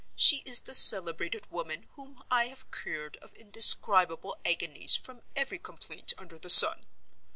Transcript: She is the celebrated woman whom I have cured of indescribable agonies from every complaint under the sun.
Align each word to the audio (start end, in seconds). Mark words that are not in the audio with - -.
She 0.15 0.37
is 0.47 0.61
the 0.61 0.73
celebrated 0.73 1.45
woman 1.51 1.87
whom 1.93 2.23
I 2.31 2.45
have 2.45 2.71
cured 2.71 3.17
of 3.17 3.33
indescribable 3.35 4.35
agonies 4.43 4.95
from 4.95 5.21
every 5.35 5.59
complaint 5.59 6.13
under 6.17 6.39
the 6.39 6.49
sun. 6.49 6.87